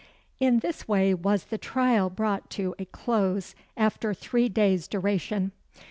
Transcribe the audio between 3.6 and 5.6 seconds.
after three days' duration.